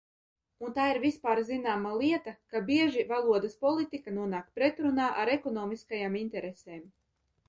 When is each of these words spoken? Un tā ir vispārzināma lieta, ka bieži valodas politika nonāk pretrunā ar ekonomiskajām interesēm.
Un 0.67 0.71
tā 0.75 0.83
ir 0.91 0.97
vispārzināma 1.01 1.91
lieta, 1.99 2.31
ka 2.53 2.61
bieži 2.69 3.05
valodas 3.11 3.53
politika 3.65 4.13
nonāk 4.15 4.47
pretrunā 4.61 5.11
ar 5.25 5.33
ekonomiskajām 5.37 6.17
interesēm. 6.23 6.83